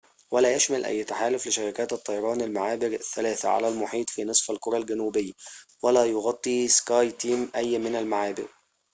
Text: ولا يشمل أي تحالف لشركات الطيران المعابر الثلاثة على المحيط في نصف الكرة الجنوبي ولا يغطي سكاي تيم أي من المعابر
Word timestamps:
ولا 0.31 0.53
يشمل 0.55 0.85
أي 0.85 1.03
تحالف 1.03 1.47
لشركات 1.47 1.93
الطيران 1.93 2.41
المعابر 2.41 2.87
الثلاثة 2.87 3.49
على 3.49 3.67
المحيط 3.67 4.09
في 4.09 4.23
نصف 4.23 4.51
الكرة 4.51 4.77
الجنوبي 4.77 5.35
ولا 5.81 6.05
يغطي 6.05 6.67
سكاي 6.67 7.11
تيم 7.11 7.51
أي 7.55 7.77
من 7.79 7.95
المعابر 7.95 8.47